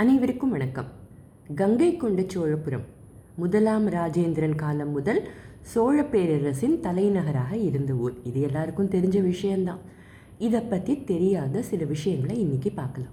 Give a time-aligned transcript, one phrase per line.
[0.00, 0.86] அனைவருக்கும் வணக்கம்.
[1.54, 2.84] கங்கை கொண்ட சோழபுரம்.
[3.36, 5.28] முதலாம் ராஜேந்திரன் காலம் முதல்
[5.60, 8.14] சோழ பேரரசின் தலைநகராக இருந்த ஊர்.
[8.24, 9.78] இது எல்லாருக்கும் தெரிஞ்ச விஷயம்தான்.
[10.38, 13.10] இதை பற்றி தெரியாத சில விஷயங்களை இன்றைக்கி பார்க்கலாம்.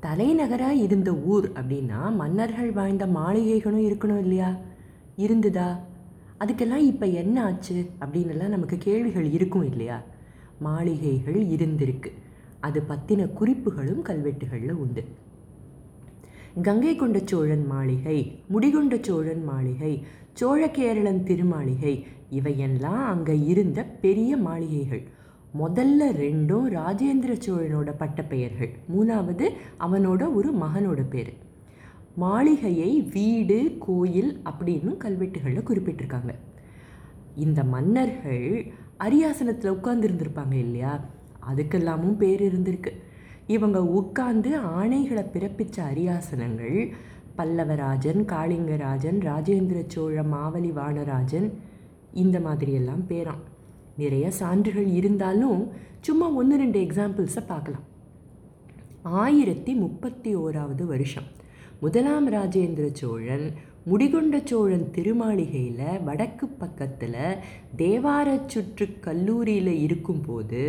[0.00, 4.56] தலைநகராக இருந்த ஊர் அப்படின்னா மன்னர்கள் வாழ்ந்த மாளிகைகளும் இருக்கணும் இல்லையா?
[5.16, 5.80] இருந்ததா?
[6.40, 10.02] அதுக்கெல்லாம் இப்போ என்ன ஆச்சு அப்படின்னுலாம் நமக்கு கேள்விகள் இருக்கும் இல்லையா?
[10.58, 12.12] மாளிகைகள் இருந்திருக்கு.
[12.60, 15.04] அது பற்றின குறிப்புகளும் கல்வெட்டுகளில் உண்டு.
[16.62, 25.02] கங்கை கொண்ட சோழன் மாளிகை முடிகொண்ட சோழன் மாளிகை சோழ கேரளன் திருமாளிகை இவையெல்லாம் அங்கே இருந்த பெரிய மாளிகைகள்.
[25.58, 29.48] முதல்ல ரெண்டும் ராஜேந்திர சோழனோட பட்டப்பெயர்கள் மூணாவது
[29.80, 31.32] அவனோட ஒரு மகனோட பேர்.
[32.14, 36.34] மாளிகையை வீடு கோயில் அப்படின்னு கல்வெட்டுகளில் குறிப்பிட்டிருக்காங்க.
[37.34, 41.00] இந்த மன்னர்கள் அரியாசனத்தில் உட்கார்ந்துருந்துருப்பாங்க இல்லையா?
[41.54, 42.92] அதுக்கெல்லாமும் பேர் இருந்திருக்கு.
[43.46, 46.92] இவங்க உட்கார்ந்து ஆணைகளை பிறப்பித்த அரியாசனங்கள்.
[47.38, 51.52] பல்லவராஜன் காளிங்கராஜன் ராஜேந்திர சோழ மாவலி வானராஜன்
[52.12, 53.42] இந்த மாதிரியெல்லாம் பேராம்.
[53.96, 55.68] நிறைய சான்றுகள் இருந்தாலும்
[56.00, 57.82] சும்மா ஒன்று ரெண்டு எக்ஸாம்பிள்ஸை பார்க்கலாம்.
[59.02, 61.24] ஆயிரத்தி முப்பத்தி ஓராவது வருஷம்.
[61.80, 63.52] முதலாம் ராஜேந்திர சோழன்
[63.90, 67.16] முடிகொண்ட சோழன் திருமாளிகையில் வடக்கு பக்கத்தில்
[67.80, 70.60] தேவார சுற்று கல்லூரியில் இருக்கும்போது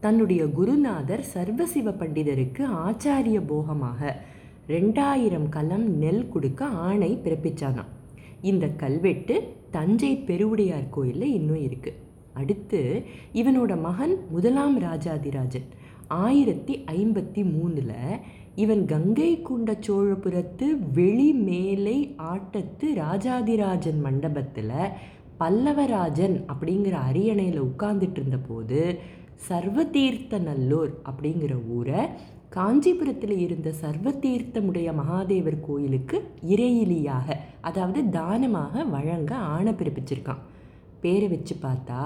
[0.00, 4.14] தன்னுடைய குருநாதர் சர்வசிவ பண்டிதருக்கு ஆச்சாரிய போகமாக
[4.68, 7.92] ரெண்டாயிரம் கலம் நெல் கொடுக்க ஆணை பிறப்பிச்சானாம்.
[8.50, 9.36] இந்த கல்வெட்டு
[9.70, 12.00] தஞ்சை பெருவுடையார் கோயிலில் இன்னும் இருக்குது
[12.40, 12.80] அடுத்து
[13.40, 15.68] இவனோட மகன் முதலாம் ராஜாதிராஜன்.
[16.24, 17.96] ஆயிரத்தி ஐம்பத்தி மூணில்
[18.54, 24.70] இவன் கங்கை கொண்ட சோழபுரத்து வெளி மேலை ஆட்டத்து ராஜாதிராஜன் மண்டபத்தில்
[25.38, 28.98] பல்லவராஜன் அப்படிங்கிற அரியணையில் உட்கார்ந்துட்டு இருந்தபோது
[29.48, 32.02] சர்வதீர்த்த நல்லூர் அப்படிங்கிற ஊரை
[32.48, 40.42] காஞ்சிபுரத்தில் இருந்த சர்வதீர்த்தமுடைய மகாதேவர் கோயிலுக்கு இறையிலியாக அதாவது தானமாக வழங்க ஆணை பிறப்பிச்சிருக்கான்.
[41.00, 42.00] பேரை வச்சு பார்த்தா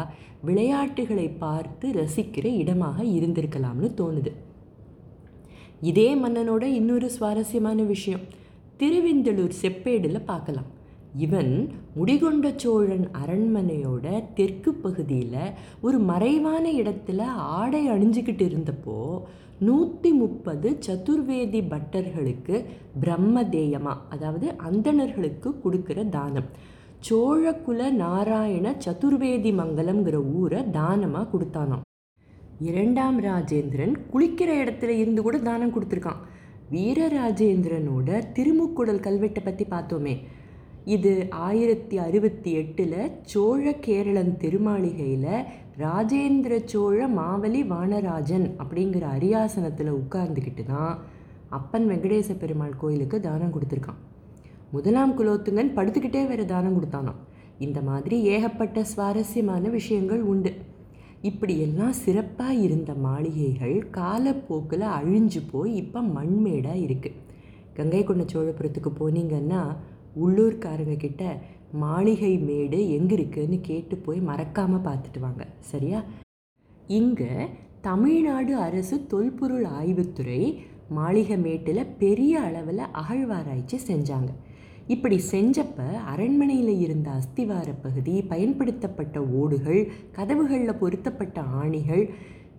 [0.45, 4.33] விளையாட்டுகளை பார்த்து ரசிக்கிற இடமாக இருந்திருக்கலாம்னு தோணுது.
[5.81, 8.25] இதே மன்னனோட இன்னொரு சுவாரஸ்யமான விஷயம்.
[8.77, 10.67] திருவிந்தலூர் செப்பேடில் பார்க்கலாம்.
[11.25, 11.53] இவன்
[11.97, 17.21] முடிகொண்ட சோழன் அரண்மனையோட தெற்கு பகுதியில் ஒரு மறைவான இடத்துல
[17.59, 19.23] ஆடை அணிஞ்சிக்கிட்டு இருந்தப்போ
[19.59, 22.65] நூற்றி முப்பது சதுர்வேதி பட்டர்களுக்கு
[23.01, 26.49] பிரம்மதேயமாக அதாவது அந்தணர்களுக்கு கொடுக்குற தானம்.
[27.09, 31.85] சோழகுல நாராயண சதுர்வேதி மங்கலம்ங்கிற ஊரை தானமாக கொடுத்தானாம்.
[32.59, 36.21] இரண்டாம் ராஜேந்திரன் குளிக்கிற இடத்துல இருந்து கூட தானம் கொடுத்துருக்கான்.
[36.73, 40.19] வீரராஜேந்திரனோட திருமுக்குடல் கல்வெட்டை பற்றி பார்த்தோமே.
[40.85, 45.45] இது ஆயிரத்தி அறுபத்தி எட்டில் சோழ கேரளன் திருமாளிகையில்
[45.79, 50.99] ராஜேந்திர சோழ மாவலி வானராஜன் அப்படிங்கிற அரியாசனத்தில் உட்கார்ந்துக்கிட்டு தான்
[51.49, 54.01] அப்பன் வெங்கடேச பெருமாள் கோயிலுக்கு தானம் கொடுத்துருக்கான்.
[54.71, 57.21] முதலாம் குலோத்துங்கன் படுத்துக்கிட்டே வேறு தானம் கொடுத்தானாம்.
[57.59, 60.53] இந்த மாதிரி ஏகப்பட்ட சுவாரஸ்யமான விஷயங்கள் உண்டு.
[61.23, 67.23] இப்படியெல்லாம் சிறப்பாக இருந்த மாளிகைகள் காலப்போக்கில் அழிஞ்சு போய் இப்போ மண்மேடாக இருக்குது
[67.75, 69.63] கங்கை கொண்ட சோழபுரத்துக்கு போனீங்கன்னா
[70.17, 71.41] உள்ளூர்காரங்க கிட்ட
[71.73, 75.47] மாளிகை மேடு எங்கே இருக்குன்னு கேட்டு போய் மறக்காமல் பார்த்துட்டு வாங்க.
[75.61, 76.05] சரியா?
[76.87, 77.49] இங்கே
[77.81, 80.41] தமிழ்நாடு அரசு தொல்பொருள் ஆய்வுத்துறை
[80.89, 84.31] மாளிகை மேட்டில் பெரிய அளவில் அகழ்வாராய்ச்சி செஞ்சாங்க.
[84.89, 89.81] இப்படி செஞ்சப்ப அரண்மனையில் இருந்த அஸ்திவார பகுதி பயன்படுத்தப்பட்ட ஓடுகள்
[90.13, 92.05] கதவுகளில் பொருத்தப்பட்ட ஆணிகள்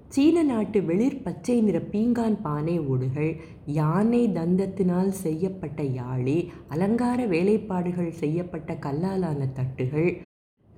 [0.10, 3.32] சீன நாட்டு வெளிர் பச்சை நிற பீங்கான் பானை ஓடுகள்
[3.66, 10.10] யானை தந்தத்தினால் செய்யப்பட்ட யாழி அலங்கார வேலைப்பாடுகள் செய்யப்பட்ட கல்லாலான தட்டுகள்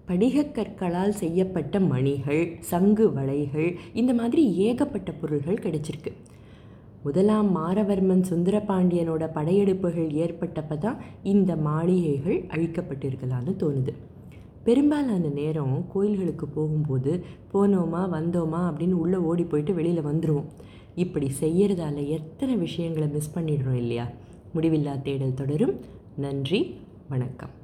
[0.08, 6.14] படிகக்கற்களால் செய்யப்பட்ட மணிகள் சங்கு வளைகள் இந்த மாதிரி ஏகப்பட்ட பொருள்கள் கிடைச்சிருக்கு.
[7.04, 13.94] முதலாம் மாரவர்மன் சுந்தரபாண்டியனோட படையெடுப்புகள் ஏற்பட்டப்போ தான் இந்த மாளிகைகள் அழிக்கப்பட்டிருக்கலான்னு தோணுது.
[14.64, 17.24] பெரும்பாலான நேரம் கோயில்களுக்கு போகும்போது
[17.54, 18.62] போனோமா வந்தோமா?
[18.70, 20.50] அப்படின்னு உள்ளே ஓடி போயிட்டு வெளியில் வந்துடுவோம்
[20.96, 24.08] இப்படி செய்கிறதால எத்தனை விஷயங்களை மிஸ் பண்ணிடுறோம் இல்லையா?
[24.56, 25.80] முடிவில்லா தேடல் தொடரும்.
[26.16, 26.76] நன்றி
[27.10, 27.58] வணக்கம்.